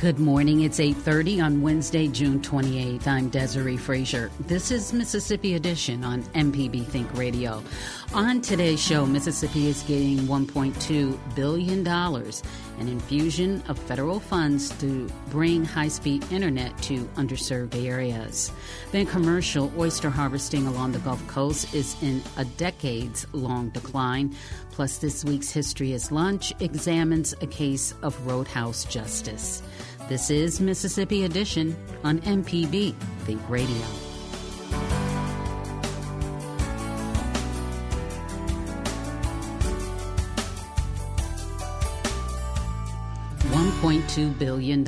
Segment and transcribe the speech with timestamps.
[0.00, 0.60] Good morning.
[0.60, 3.06] It's 8:30 on Wednesday, June 28th.
[3.06, 4.30] I'm Desiree Frazier.
[4.40, 7.62] This is Mississippi Edition on MPB Think Radio.
[8.12, 12.42] On today's show, Mississippi is getting 1.2 billion dollars,
[12.78, 18.52] an infusion of federal funds to bring high-speed internet to underserved areas.
[18.92, 24.36] Then commercial oyster harvesting along the Gulf Coast is in a decades-long decline.
[24.72, 29.62] Plus, this week's History is Lunch examines a case of roadhouse justice.
[30.08, 33.74] This is Mississippi Edition on MPB Think Radio.
[43.50, 44.84] $1.2 billion.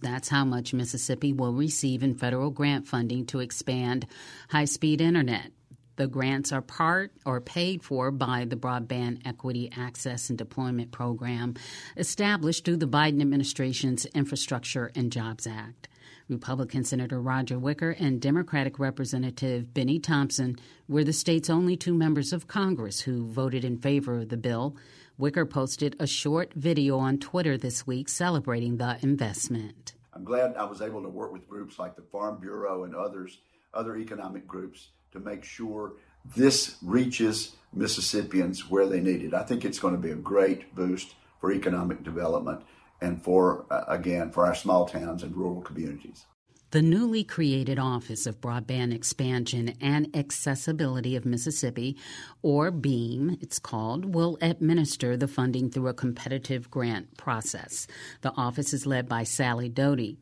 [0.00, 4.06] That's how much Mississippi will receive in federal grant funding to expand
[4.48, 5.50] high speed internet.
[5.96, 11.54] The grants are part or paid for by the Broadband Equity Access and Deployment Program
[11.96, 15.88] established through the Biden administration's Infrastructure and Jobs Act.
[16.28, 20.56] Republican Senator Roger Wicker and Democratic Representative Benny Thompson
[20.88, 24.76] were the state's only two members of Congress who voted in favor of the bill.
[25.18, 29.94] Wicker posted a short video on Twitter this week celebrating the investment.
[30.14, 33.38] I'm glad I was able to work with groups like the Farm Bureau and others,
[33.74, 35.92] other economic groups to make sure
[36.36, 39.34] this reaches Mississippians where they need it.
[39.34, 42.62] I think it's going to be a great boost for economic development
[43.00, 46.26] and for, uh, again, for our small towns and rural communities.
[46.70, 51.98] The newly created Office of Broadband Expansion and Accessibility of Mississippi,
[52.40, 57.86] or BEAM, it's called, will administer the funding through a competitive grant process.
[58.22, 60.16] The office is led by Sally Doty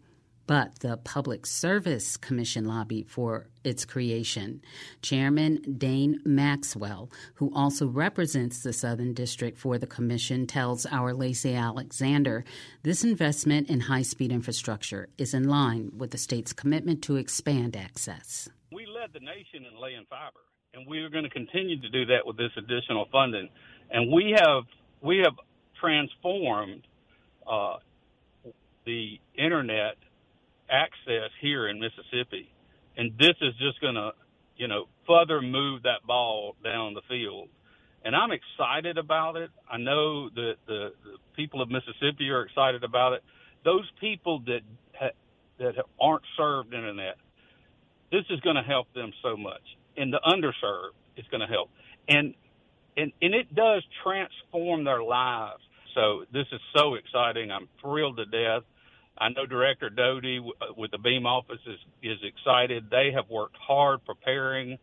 [0.47, 4.61] but the Public Service Commission lobbied for its creation.
[5.03, 11.55] Chairman Dane Maxwell, who also represents the Southern District for the Commission, tells our Lacey
[11.55, 12.45] Alexander
[12.83, 17.77] this investment in high speed infrastructure is in line with the state's commitment to expand
[17.77, 18.49] access.
[18.73, 20.41] We led the nation in laying fiber,
[20.75, 23.49] and we are going to continue to do that with this additional funding.
[23.91, 24.65] And we have
[25.03, 25.35] we have
[25.81, 26.83] transformed
[27.47, 27.77] uh,
[28.85, 29.97] the internet
[30.71, 32.53] access here in Mississippi.
[32.97, 34.13] And this is just going to,
[34.57, 37.49] you know, further move that ball down the field.
[38.05, 39.51] And I'm excited about it.
[39.71, 43.23] I know that the, the people of Mississippi are excited about it.
[43.65, 44.61] Those people that
[44.99, 45.17] ha-
[45.59, 47.17] that aren't served internet,
[48.11, 49.63] this is going to help them so much.
[49.97, 51.71] And the underserved, it's going to help.
[52.09, 52.35] And
[52.97, 55.63] and and it does transform their lives.
[55.95, 57.51] So this is so exciting.
[57.51, 58.63] I'm thrilled to death.
[59.21, 62.89] I know Director Doty uh, with the Beam office is, is excited.
[62.91, 64.79] They have worked hard preparing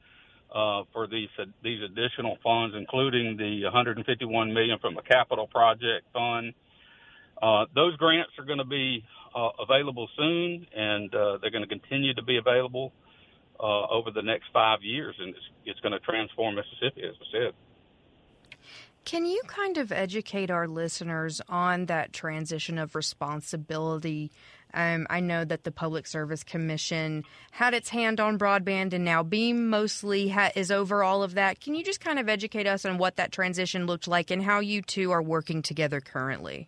[0.54, 6.06] uh, for these uh, these additional funds, including the 151 million from the capital project
[6.14, 6.54] fund.
[7.42, 9.04] Uh, those grants are going to be
[9.36, 12.94] uh, available soon, and uh, they're going to continue to be available
[13.60, 17.54] over the next five years, and it's, it's going to transform Mississippi, as I said.
[19.08, 24.34] Can you kind of educate our listeners on that transition of responsibility?
[24.74, 29.24] Um, I know that the Public Service Commission had its hand on broadband, and now
[29.24, 31.62] Beam mostly ha- is over all of that.
[31.62, 34.60] Can you just kind of educate us on what that transition looked like and how
[34.60, 36.68] you two are working together currently?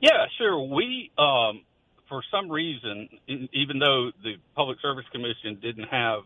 [0.00, 0.62] Yeah, sure.
[0.62, 1.62] We, um,
[2.08, 3.08] for some reason,
[3.52, 6.20] even though the Public Service Commission didn't have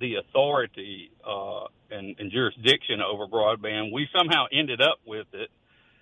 [0.00, 3.92] the authority uh, and, and, jurisdiction over broadband.
[3.92, 5.50] We somehow ended up with it,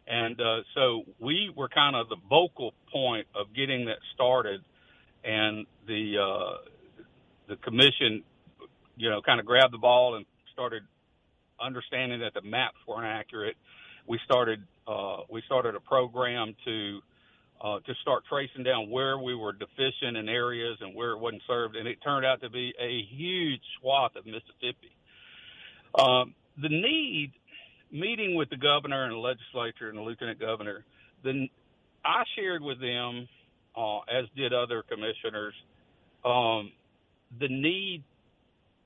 [0.06, 4.62] and uh, so we were kind of the vocal point of getting that started.
[5.24, 7.02] And the uh,
[7.48, 8.22] the commission,
[8.96, 10.82] you know, kind of grabbed the ball and started
[11.60, 13.56] understanding that the maps weren't accurate.
[14.06, 17.00] we started uh, we started a program to
[17.60, 21.42] uh, to start tracing down where we were deficient in areas and where it wasn't
[21.46, 24.92] served, and it turned out to be a huge swath of Mississippi.
[25.98, 27.32] Um, the need,
[27.90, 30.84] meeting with the governor and the legislature and the lieutenant governor,
[31.24, 31.48] then
[32.04, 33.28] I shared with them,
[33.76, 35.54] uh, as did other commissioners,
[36.24, 36.72] um,
[37.40, 38.04] the need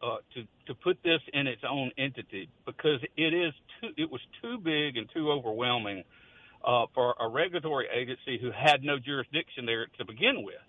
[0.03, 4.21] uh, to to put this in its own entity because it is too it was
[4.43, 6.03] too big and too overwhelming
[6.65, 10.63] uh, for a regulatory agency who had no jurisdiction there to begin with.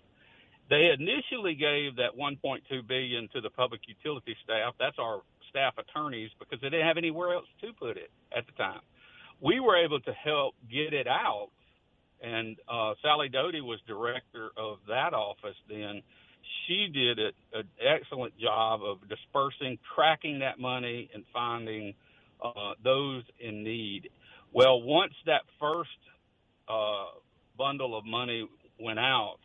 [0.70, 4.74] They initially gave that 1.2 billion to the public utility staff.
[4.78, 8.52] That's our staff attorneys because they didn't have anywhere else to put it at the
[8.52, 8.80] time.
[9.40, 11.50] We were able to help get it out,
[12.22, 16.02] and uh, Sally Doty was director of that office then
[16.66, 21.94] she did an excellent job of dispersing, tracking that money, and finding
[22.42, 24.10] uh, those in need.
[24.54, 25.90] Well, once that first
[26.68, 27.06] uh,
[27.58, 28.48] bundle of money
[28.78, 29.38] went out,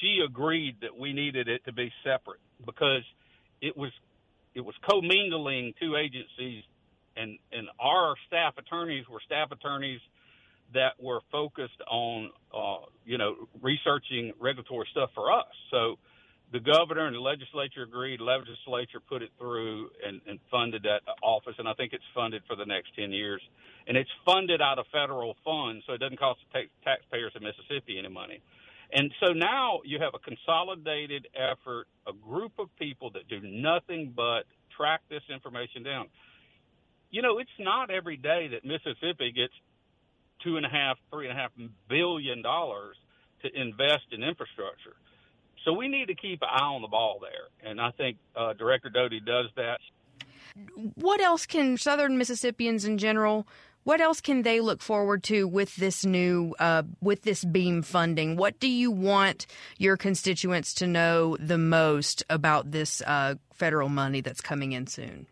[0.00, 3.02] she agreed that we needed it to be separate because
[3.60, 3.92] it was
[4.54, 6.64] it was commingling two agencies,
[7.14, 10.00] and and our staff attorneys were staff attorneys
[10.72, 15.46] that were focused on, uh, you know, researching regulatory stuff for us.
[15.70, 15.98] So
[16.54, 18.20] the governor and the legislature agreed.
[18.20, 22.54] Legislature put it through and, and funded that office, and I think it's funded for
[22.54, 23.42] the next 10 years.
[23.88, 27.98] And it's funded out of federal funds, so it doesn't cost the taxpayers of Mississippi
[27.98, 28.40] any money.
[28.92, 34.12] And so now you have a consolidated effort, a group of people that do nothing
[34.14, 34.44] but
[34.76, 36.06] track this information down.
[37.10, 39.54] You know, it's not every day that Mississippi gets
[40.44, 41.50] two and a half, three and a half
[41.88, 42.96] billion dollars
[43.42, 44.94] to invest in infrastructure.
[45.64, 48.52] So we need to keep an eye on the ball there, and I think uh,
[48.52, 49.78] Director Doty does that.
[50.94, 53.46] What else can Southern Mississippians in general?
[53.84, 58.36] What else can they look forward to with this new, uh, with this beam funding?
[58.36, 59.46] What do you want
[59.78, 65.26] your constituents to know the most about this uh, federal money that's coming in soon?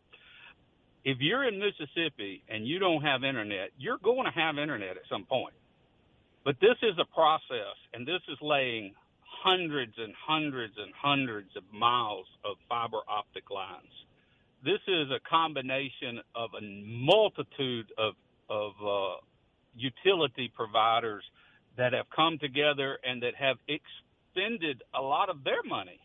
[1.04, 5.02] if you're in Mississippi and you don't have internet, you're going to have internet at
[5.10, 5.54] some point.
[6.44, 8.94] But this is a process, and this is laying
[9.42, 13.90] hundreds and hundreds and hundreds of miles of fiber optic lines.
[14.64, 18.14] This is a combination of a multitude of,
[18.48, 19.16] of uh,
[19.74, 21.24] utility providers
[21.76, 25.98] that have come together and that have expended a lot of their money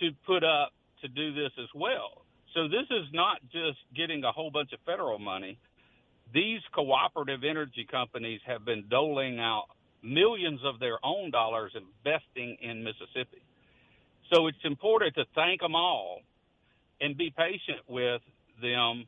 [0.00, 0.72] to put up
[1.02, 2.22] to do this as well.
[2.54, 5.58] So this is not just getting a whole bunch of federal money.
[6.34, 9.66] These cooperative energy companies have been doling out
[10.02, 13.42] millions of their own dollars investing in Mississippi.
[14.32, 16.20] So it's important to thank them all
[17.00, 18.22] and be patient with
[18.60, 19.06] them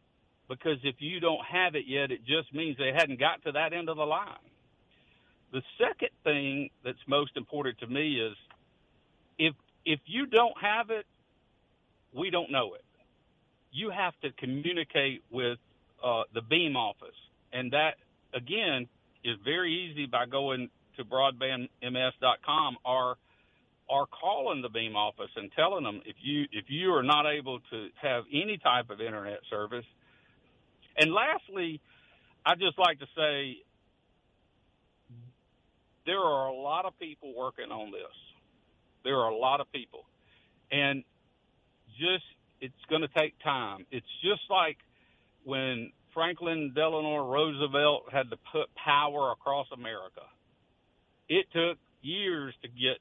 [0.49, 3.73] because if you don't have it yet, it just means they hadn't got to that
[3.73, 4.27] end of the line.
[5.53, 8.37] The second thing that's most important to me is
[9.39, 9.55] if
[9.85, 11.07] if you don't have it,
[12.15, 12.85] we don't know it
[13.73, 15.59] you have to communicate with
[16.05, 17.17] uh, the Beam office,
[17.53, 17.95] and that
[18.35, 18.89] again
[19.25, 20.69] is very easy by going
[21.01, 23.17] to broadbandms.com are
[23.89, 27.59] or calling the Beam office and telling them if you if you are not able
[27.71, 29.85] to have any type of internet service.
[30.97, 31.81] And lastly,
[32.47, 33.57] I just like to say
[36.07, 38.15] there are a lot of people working on this.
[39.03, 40.05] There are a lot of people,
[40.71, 41.03] and
[41.99, 42.25] just
[42.61, 43.87] it's going to take time.
[43.91, 44.77] It's just like
[45.45, 50.23] when Franklin Delano Roosevelt had to put power across America.
[51.31, 52.99] It took years to get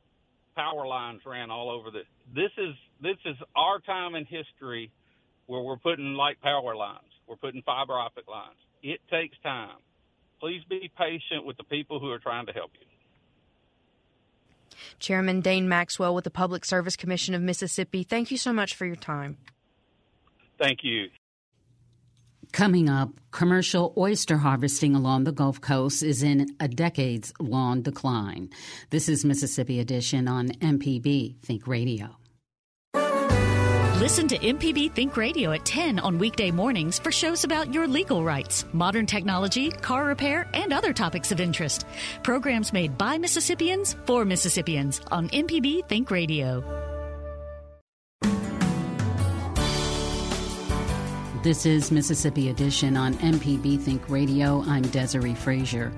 [0.55, 2.01] power lines ran all over the.
[2.33, 4.91] This is this is our time in history
[5.47, 7.09] where we're putting light power lines.
[7.27, 8.55] We're putting fiber optic lines.
[8.83, 9.77] It takes time.
[10.39, 12.85] Please be patient with the people who are trying to help you.
[14.99, 18.85] Chairman Dane Maxwell with the Public Service Commission of Mississippi, thank you so much for
[18.85, 19.37] your time.
[20.57, 21.07] Thank you.
[22.51, 28.49] Coming up, commercial oyster harvesting along the Gulf Coast is in a decades long decline.
[28.89, 32.17] This is Mississippi Edition on MPB Think Radio.
[33.99, 38.23] Listen to MPB Think Radio at 10 on weekday mornings for shows about your legal
[38.23, 41.85] rights, modern technology, car repair, and other topics of interest.
[42.23, 46.88] Programs made by Mississippians for Mississippians on MPB Think Radio.
[51.41, 54.61] This is Mississippi Edition on MPB Think Radio.
[54.63, 55.89] I'm Desiree Frazier.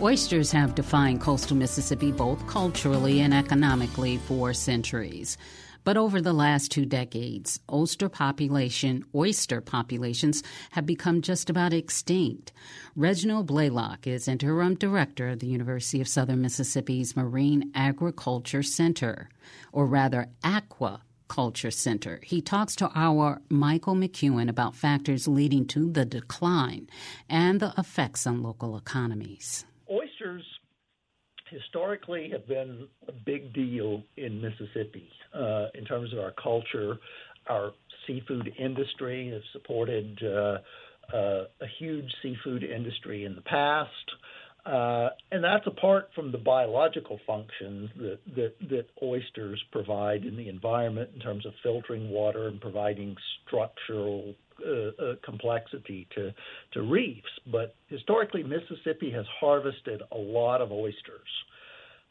[0.00, 5.36] Oysters have defined coastal Mississippi both culturally and economically for centuries.
[5.84, 12.54] But over the last two decades, oyster population, oyster populations have become just about extinct.
[12.94, 19.28] Reginald Blaylock is interim director of the University of Southern Mississippi's Marine Agriculture Center,
[19.72, 22.20] or rather, Aqua Culture Center.
[22.22, 26.88] He talks to our Michael McEwen about factors leading to the decline
[27.28, 29.64] and the effects on local economies.
[29.90, 30.44] Oysters
[31.50, 36.96] historically have been a big deal in Mississippi uh, in terms of our culture.
[37.48, 37.72] Our
[38.06, 40.58] seafood industry has supported uh,
[41.14, 43.90] uh, a huge seafood industry in the past.
[44.66, 50.48] Uh, and that's apart from the biological functions that, that, that oysters provide in the
[50.48, 53.14] environment in terms of filtering water and providing
[53.46, 54.34] structural
[54.66, 56.34] uh, uh, complexity to,
[56.72, 57.28] to reefs.
[57.52, 61.28] But historically, Mississippi has harvested a lot of oysters.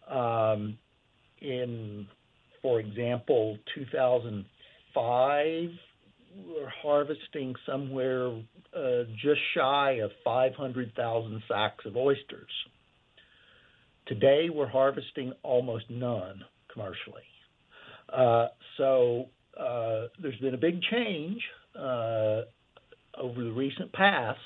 [0.10, 0.78] Um,
[1.42, 2.08] in,
[2.62, 5.70] for example, 2005,
[6.36, 8.28] we're harvesting somewhere
[8.76, 12.52] uh, just shy of 500,000 sacks of oysters.
[14.08, 17.24] Today, we're harvesting almost none commercially.
[18.12, 19.26] Uh, so
[19.60, 21.42] uh, there's been a big change
[21.78, 22.42] uh,
[23.18, 24.40] over the recent past.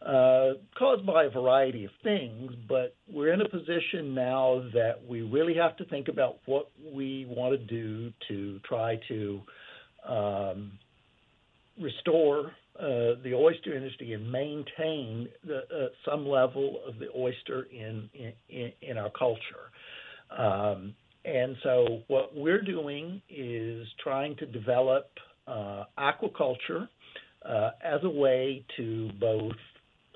[0.00, 5.22] Uh, caused by a variety of things, but we're in a position now that we
[5.22, 9.40] really have to think about what we want to do to try to
[10.08, 10.70] um,
[11.80, 18.08] restore uh, the oyster industry and maintain the, uh, some level of the oyster in
[18.48, 19.70] in, in our culture.
[20.36, 20.94] Um,
[21.24, 25.10] and so, what we're doing is trying to develop
[25.46, 26.88] uh, aquaculture
[27.44, 29.52] uh, as a way to both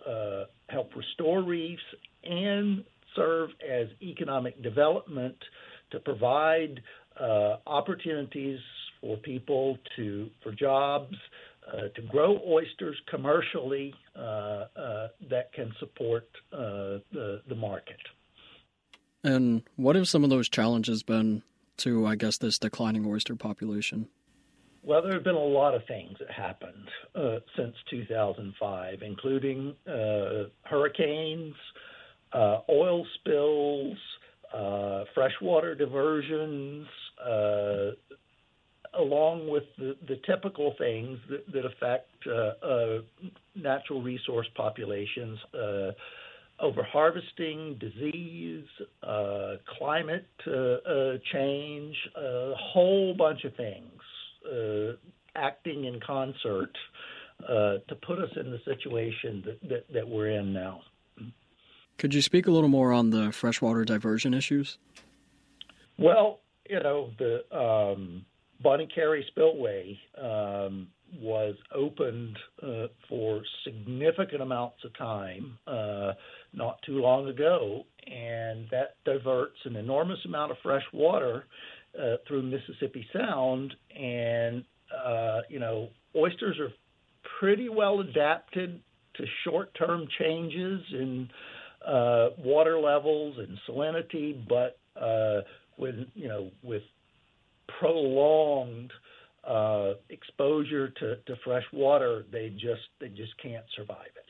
[0.08, 1.82] uh, help restore reefs
[2.24, 2.84] and
[3.16, 5.36] serve as economic development
[5.90, 6.80] to provide
[7.20, 8.58] uh, opportunities
[9.00, 11.14] for people to for jobs
[11.66, 14.20] uh, to grow oysters commercially uh,
[14.76, 18.00] uh, that can support uh, the, the market.
[19.24, 21.42] And what have some of those challenges been
[21.78, 24.08] to, I guess, this declining oyster population?
[24.82, 30.48] Well, there have been a lot of things that happened uh, since 2005, including uh,
[30.64, 31.54] hurricanes,
[32.34, 33.96] oil spills,
[35.14, 36.88] freshwater diversions,
[38.98, 42.98] along with the, the typical things that, that affect uh, uh,
[43.54, 45.92] natural resource populations, uh,
[46.62, 48.66] overharvesting, disease,
[49.02, 53.88] uh, climate uh, uh, change, a whole bunch of things
[55.34, 56.76] acting in concert
[57.48, 60.80] to put us in the situation that, that, that we're in now.
[61.98, 64.78] Could you speak a little more on the freshwater diversion issues?
[65.98, 68.24] Well, you know, the um,
[68.64, 70.88] Carré Spillway um,
[71.20, 76.12] was opened uh, for significant amounts of time uh,
[76.52, 81.44] not too long ago, and that diverts an enormous amount of fresh water
[81.98, 83.74] uh, through Mississippi Sound.
[83.98, 84.64] And,
[85.06, 86.72] uh, you know, oysters are
[87.38, 88.80] pretty well adapted
[89.16, 91.28] to short term changes in
[91.86, 95.42] uh, water levels and salinity, but uh,
[95.76, 96.82] with, you know, with
[97.82, 98.92] prolonged
[99.44, 104.26] uh, exposure to, to fresh water, they just they just can't survive it.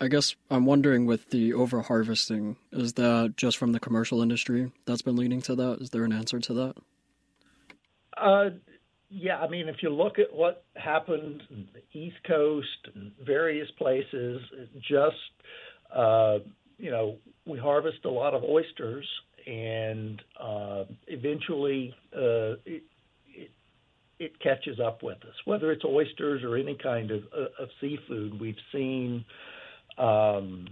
[0.00, 5.02] I guess I'm wondering with the overharvesting, is that just from the commercial industry that's
[5.02, 5.78] been leading to that?
[5.80, 6.74] Is there an answer to that?
[8.16, 8.50] Uh,
[9.08, 13.70] yeah, I mean, if you look at what happened in the East Coast and various
[13.78, 14.40] places,
[14.88, 15.16] just
[15.92, 16.38] uh,
[16.78, 19.06] you know, we harvest a lot of oysters
[19.46, 22.82] and uh, eventually uh, it,
[23.28, 23.50] it,
[24.18, 25.34] it, catches up with us.
[25.44, 29.24] Whether it's oysters or any kind of, uh, of seafood, we've seen
[29.98, 30.66] um,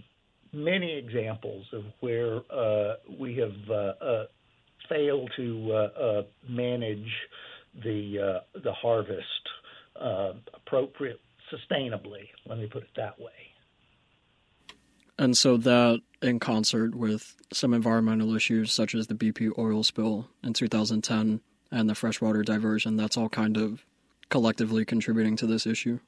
[0.52, 4.24] many examples of where uh, we have uh, uh,
[4.88, 7.12] failed to manage
[7.82, 9.24] the the harvest
[10.54, 11.20] appropriate
[11.52, 12.28] sustainably.
[12.46, 13.53] Let me put it that way.
[15.18, 20.28] And so that, in concert with some environmental issues such as the BP oil spill
[20.42, 21.40] in 2010
[21.70, 23.84] and the freshwater diversion, that's all kind of
[24.30, 25.98] collectively contributing to this issue?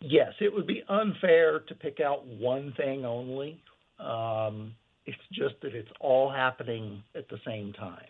[0.00, 3.62] Yes, it would be unfair to pick out one thing only.
[3.98, 4.74] Um,
[5.06, 8.06] it's just that it's all happening at the same time.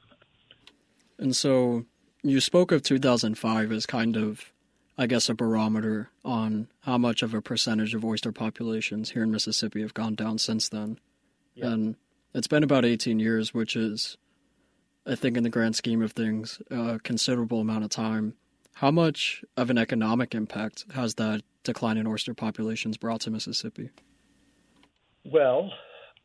[1.18, 1.84] And so
[2.22, 4.51] you spoke of 2005 as kind of
[4.98, 9.30] I guess, a barometer on how much of a percentage of oyster populations here in
[9.30, 10.98] Mississippi have gone down since then.
[11.54, 11.68] Yeah.
[11.68, 11.96] And
[12.34, 14.16] it's been about 18 years, which is
[15.06, 18.34] I think in the grand scheme of things, a considerable amount of time.
[18.74, 23.90] How much of an economic impact has that decline in oyster populations brought to Mississippi?
[25.24, 25.70] Well,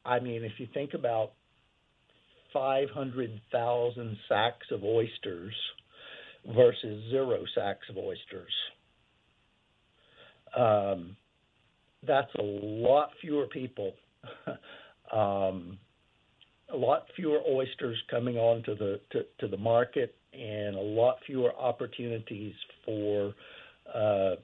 [0.06, 1.34] I mean, if you think about
[2.54, 5.54] 500,000 sacks of oysters
[6.48, 8.54] versus zero sacks of oysters,
[10.56, 11.16] um,
[12.06, 13.94] that's a lot fewer people,
[15.12, 15.78] um,
[16.74, 21.54] a lot fewer oysters coming onto the to, to the market, and a lot fewer
[21.56, 22.54] opportunities
[22.86, 23.34] for
[23.94, 24.36] uh,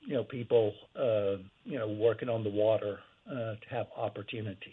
[0.00, 4.72] you know people uh, you know working on the water uh, to have opportunities.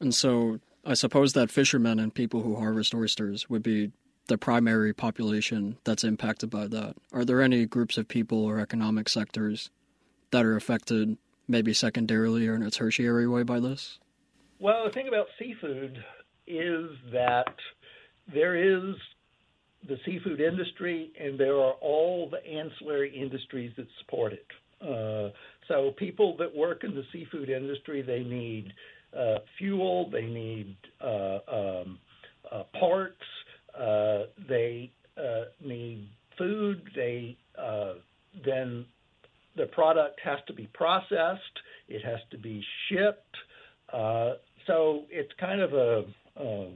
[0.00, 3.92] And so, I suppose that fishermen and people who harvest oysters would be
[4.26, 6.96] the primary population that's impacted by that.
[7.12, 9.70] Are there any groups of people or economic sectors
[10.30, 11.16] that are affected,
[11.48, 13.98] maybe secondarily or in a tertiary way, by this?
[14.58, 16.02] Well, the thing about seafood
[16.46, 17.54] is that
[18.32, 18.94] there is
[19.88, 24.46] the seafood industry and there are all the ancillary industries that support it.
[24.80, 25.30] Uh,
[25.68, 28.72] so people that work in the seafood industry, they need
[29.16, 31.98] uh, fuel, they need uh, um,
[32.50, 33.22] uh, parts,
[33.78, 36.82] uh, they uh, need food.
[36.94, 37.36] They
[38.44, 38.84] then
[39.56, 41.40] the product has to be processed.
[41.88, 43.36] It has to be shipped.
[44.66, 46.04] so it's kind of a,
[46.36, 46.72] a,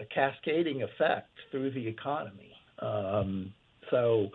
[0.00, 2.52] a cascading effect through the economy.
[2.80, 3.52] Um,
[3.90, 4.28] so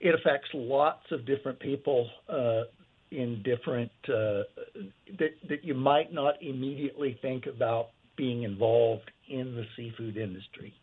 [0.00, 2.62] it affects lots of different people uh,
[3.10, 4.42] in different uh,
[5.18, 10.74] that that you might not immediately think about being involved in the seafood industry.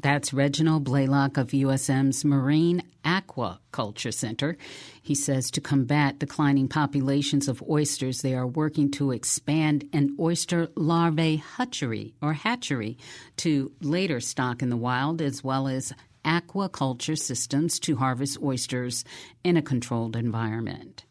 [0.00, 4.58] That's Reginald Blaylock of USM's Marine Aquaculture Center.
[5.02, 10.68] He says to combat declining populations of oysters, they are working to expand an oyster
[10.76, 12.98] larvae hatchery or hatchery
[13.38, 19.06] to later stock in the wild, as well as aquaculture systems to harvest oysters
[19.42, 21.06] in a controlled environment.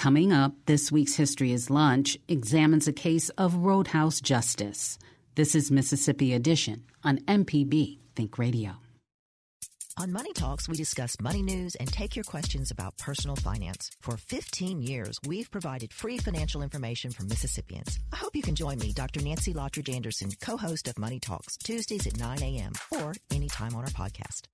[0.00, 4.98] Coming up, this week's History is Lunch examines a case of roadhouse justice.
[5.34, 8.76] This is Mississippi Edition on MPB Think Radio.
[9.98, 13.90] On Money Talks, we discuss money news and take your questions about personal finance.
[14.00, 17.98] For 15 years, we've provided free financial information for Mississippians.
[18.10, 19.20] I hope you can join me, Dr.
[19.20, 22.72] Nancy Lottridge Anderson, co-host of Money Talks, Tuesdays at 9 a.m.
[22.90, 24.46] or anytime on our podcast.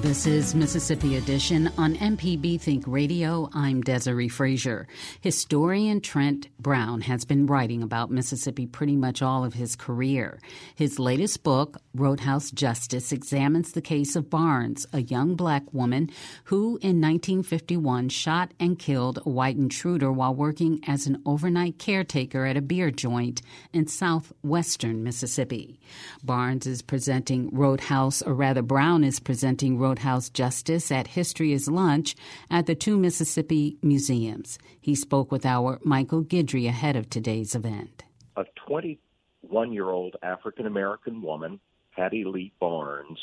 [0.00, 3.50] This is Mississippi Edition on MPB Think Radio.
[3.52, 4.86] I'm Desiree Frazier.
[5.20, 10.38] Historian Trent Brown has been writing about Mississippi pretty much all of his career.
[10.76, 16.10] His latest book, Roadhouse Justice, examines the case of Barnes, a young black woman
[16.44, 22.46] who in 1951 shot and killed a white intruder while working as an overnight caretaker
[22.46, 25.80] at a beer joint in southwestern Mississippi.
[26.22, 32.14] Barnes is presenting Roadhouse, or rather Brown is presenting Roadhouse Justice at History is Lunch
[32.50, 34.58] at the two Mississippi museums.
[34.80, 38.04] He spoke with our Michael Guidry ahead of today's event.
[38.36, 43.18] A 21 year old African American woman, Hattie Lee Barnes,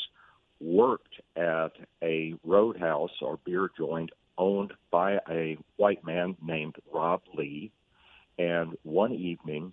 [0.60, 7.72] worked at a roadhouse or beer joint owned by a white man named Rob Lee.
[8.38, 9.72] And one evening,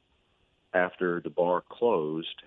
[0.74, 2.44] after the bar closed,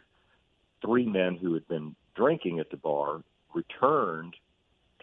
[0.82, 3.22] three men who had been drinking at the bar
[3.57, 4.37] returned,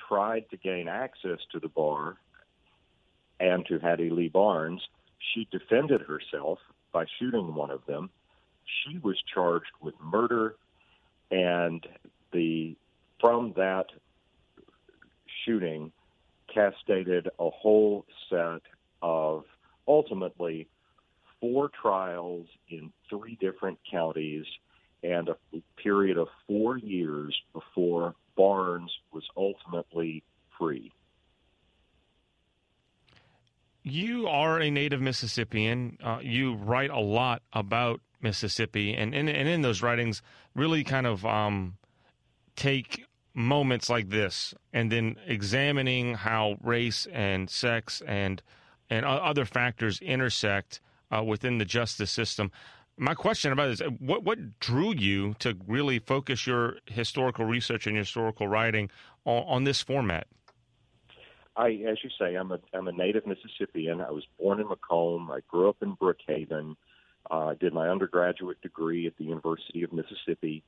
[0.08, 2.18] tried to gain access to the bar
[3.40, 4.82] and to Hattie Lee Barnes.
[5.34, 6.60] She defended herself
[6.94, 8.10] by shooting one of them.
[8.66, 10.56] She was charged with murder,
[11.32, 11.86] and
[12.32, 12.76] the
[13.20, 13.88] from that
[15.44, 15.92] shooting
[16.54, 18.62] cascaded a whole set
[19.02, 19.46] of
[19.88, 20.68] ultimately
[21.42, 24.46] four trials in three different counties
[25.04, 25.38] and a
[25.82, 30.24] period of four years before Barnes was ultimately
[30.58, 30.92] free.
[33.84, 35.98] You are a native Mississippian.
[36.02, 40.22] Uh, you write a lot about Mississippi, and, and, and in those writings,
[40.56, 41.78] really kind of um,
[42.56, 48.42] take moments like this and then examining how race and sex and
[48.90, 52.52] and other factors intersect uh, within the justice system
[52.98, 57.98] my question about this: what what drew you to really focus your historical research and
[57.98, 58.90] historical writing
[59.26, 60.28] on, on this format?
[61.56, 64.02] I, as you say, I'm a I'm a native Mississippian.
[64.02, 65.30] I was born in McComb.
[65.30, 66.76] I grew up in Brookhaven.
[67.30, 70.64] Uh, I did my undergraduate degree at the University of Mississippi,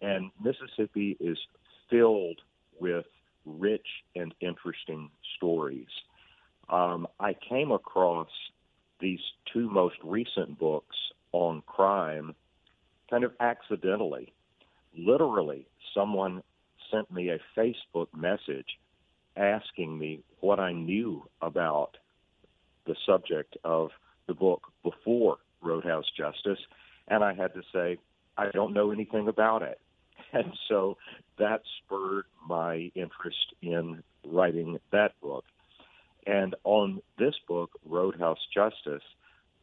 [0.00, 1.38] and Mississippi is
[1.90, 2.40] filled
[2.78, 3.06] with
[3.44, 5.88] rich and interesting stories.
[6.68, 8.28] Um, I came across
[9.00, 9.20] these
[9.52, 10.96] two most recent books
[11.32, 12.34] on crime
[13.10, 14.32] kind of accidentally.
[14.96, 16.42] Literally, someone
[16.90, 18.78] sent me a Facebook message
[19.36, 21.96] asking me what I knew about
[22.86, 23.90] the subject of
[24.26, 26.58] the book before Roadhouse Justice,
[27.08, 27.98] and I had to say,
[28.36, 29.80] I don't know anything about it.
[30.30, 30.98] And so
[31.38, 35.44] that spurred my interest in writing that book.
[36.26, 39.04] And on this book, Roadhouse Justice,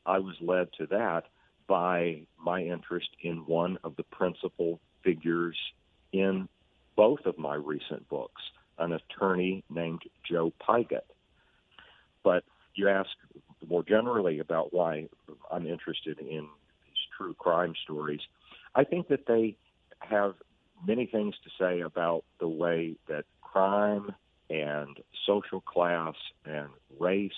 [0.08, 1.26] I was led to that
[1.68, 5.58] by my interest in one of the principal figures
[6.12, 6.48] in
[6.96, 8.42] both of my recent books,
[8.78, 11.06] an attorney named Joe Pigott.
[12.24, 12.44] But
[12.76, 13.10] you ask
[13.68, 15.08] more generally about why
[15.52, 16.48] I'm interested in
[16.86, 18.22] these true crime stories.
[18.76, 19.56] I think that they
[20.00, 20.36] have
[20.86, 24.14] many things to say about the way that crime
[24.50, 26.68] and social class and
[27.00, 27.32] race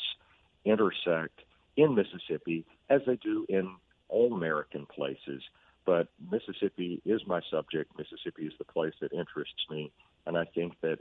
[0.65, 1.39] intersect
[1.77, 3.75] in Mississippi as they do in
[4.09, 5.41] all American places.
[5.85, 7.97] But Mississippi is my subject.
[7.97, 9.91] Mississippi is the place that interests me.
[10.25, 10.99] And I think that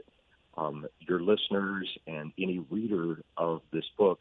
[0.57, 4.19] um, your listeners and any reader of this book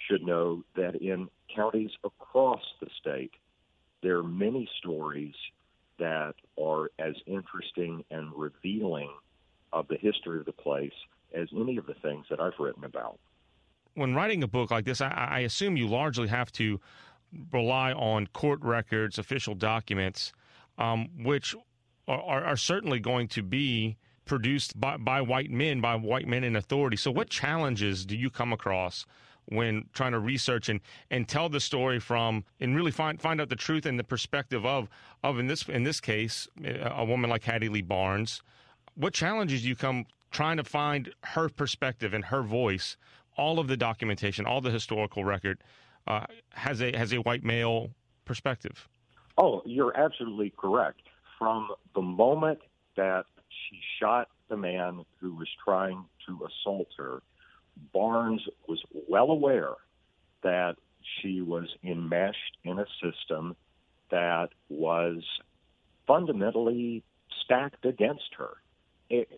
[0.00, 3.32] should know that in counties across the state,
[4.02, 5.34] there are many stories
[5.98, 9.10] that are as interesting and revealing
[9.72, 10.92] of the history of the place
[11.34, 13.18] as any of the things that I've written about.
[13.94, 16.80] When writing a book like this, I, I assume you largely have to
[17.52, 20.32] rely on court records, official documents,
[20.78, 21.54] um, which
[22.08, 26.56] are, are, certainly going to be produced by, by white men, by white men in
[26.56, 26.96] authority.
[26.96, 29.06] So, what challenges do you come across
[29.46, 33.48] when trying to research and, and tell the story from and really find find out
[33.48, 34.88] the truth and the perspective of
[35.22, 38.42] of in this in this case a woman like Hattie Lee Barnes.
[38.94, 42.96] What challenges do you come trying to find her perspective and her voice?
[43.36, 45.62] All of the documentation, all the historical record
[46.06, 47.90] uh, has a has a white male
[48.24, 48.88] perspective.
[49.38, 51.02] Oh, you're absolutely correct.
[51.38, 52.60] From the moment
[52.96, 57.22] that she shot the man who was trying to assault her
[57.92, 59.74] Barnes was well aware
[60.42, 63.56] that she was enmeshed in a system
[64.10, 65.22] that was
[66.06, 67.02] fundamentally
[67.44, 68.56] stacked against her.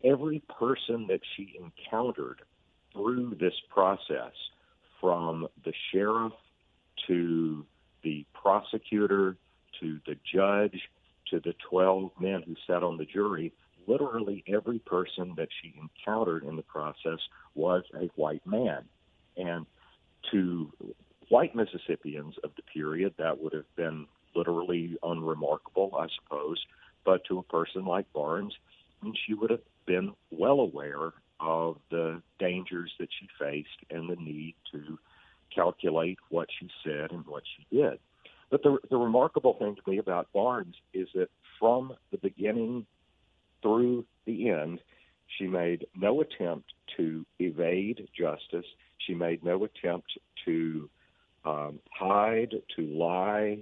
[0.05, 2.43] Every person that she encountered
[2.93, 4.33] through this process,
[5.01, 6.33] from the sheriff
[7.07, 7.65] to
[8.03, 9.37] the prosecutor
[9.81, 10.81] to the judge
[11.31, 13.53] to the 12 men who sat on the jury,
[13.87, 17.19] literally every person that she encountered in the process
[17.55, 18.85] was a white man.
[19.37, 19.67] And
[20.31, 20.73] to
[21.29, 26.63] white Mississippians of the period, that would have been literally unremarkable, I suppose.
[27.05, 28.55] But to a person like Barnes,
[29.27, 34.55] she would have been well aware of the dangers that she faced and the need
[34.73, 34.99] to
[36.29, 37.99] what she said and what she did.
[38.51, 41.29] But the, the remarkable thing to me about Barnes is that
[41.59, 42.87] from the beginning
[43.63, 44.81] through the end,
[45.39, 48.67] she made no attempt to evade justice.
[48.99, 50.89] She made no attempt to
[51.45, 53.59] um, hide, to lie.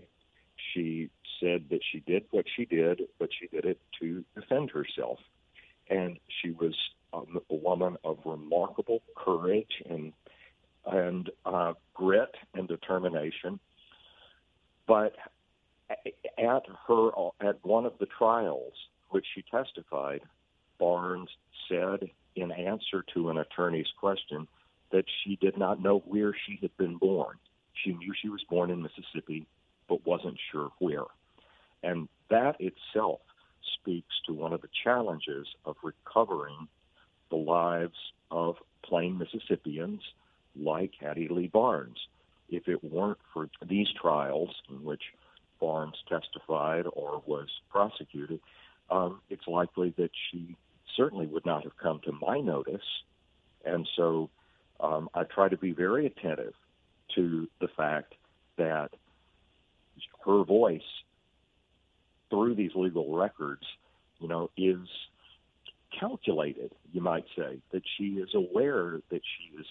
[0.74, 5.18] She said that she did what she did, but she did it to defend herself.
[5.88, 6.74] And she was
[7.12, 10.12] um, a woman of remarkable courage and
[10.86, 13.58] and uh, grit and determination.
[14.86, 15.14] But
[15.90, 18.72] at her at one of the trials,
[19.10, 20.22] which she testified,
[20.78, 21.28] Barnes
[21.68, 24.48] said in answer to an attorney's question
[24.90, 27.36] that she did not know where she had been born.
[27.74, 29.46] She knew she was born in Mississippi,
[29.88, 31.04] but wasn't sure where.
[31.82, 33.20] And that itself
[33.80, 36.68] speaks to one of the challenges of recovering
[37.30, 37.96] the lives
[38.30, 40.00] of plain Mississippians
[40.56, 41.98] like Hattie Lee Barnes.
[42.48, 45.02] If it weren't for these trials in which
[45.60, 48.40] Barnes testified or was prosecuted,
[48.90, 50.56] um, it's likely that she
[50.96, 52.82] certainly would not have come to my notice.
[53.64, 54.28] And so
[54.80, 56.54] um, I try to be very attentive
[57.14, 58.14] to the fact
[58.58, 58.90] that
[60.24, 60.80] her voice
[62.30, 63.62] through these legal records,
[64.18, 64.88] you know, is
[65.98, 69.66] calculated, you might say, that she is aware that she is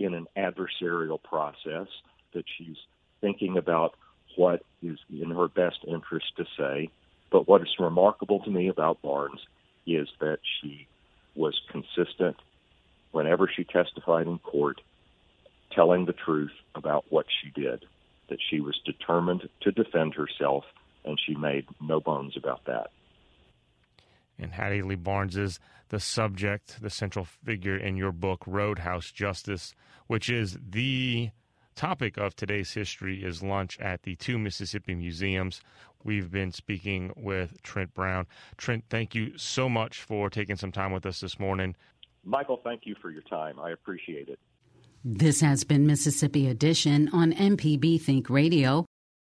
[0.00, 1.86] in an adversarial process,
[2.32, 2.76] that she's
[3.20, 3.94] thinking about
[4.36, 6.88] what is in her best interest to say,
[7.30, 9.40] but what is remarkable to me about Barnes
[9.86, 10.86] is that she
[11.34, 12.36] was consistent
[13.12, 14.80] whenever she testified in court,
[15.72, 17.84] telling the truth about what she did,
[18.28, 20.64] that she was determined to defend herself,
[21.04, 22.90] and she made no bones about that.
[24.40, 29.74] And Hattie Lee Barnes is the subject, the central figure in your book, Roadhouse Justice,
[30.06, 31.30] which is the
[31.74, 35.60] topic of today's history is lunch at the two Mississippi museums.
[36.04, 38.26] We've been speaking with Trent Brown.
[38.56, 41.76] Trent, thank you so much for taking some time with us this morning.
[42.24, 43.58] Michael, thank you for your time.
[43.58, 44.38] I appreciate it.
[45.04, 48.84] This has been Mississippi Edition on MPB Think Radio.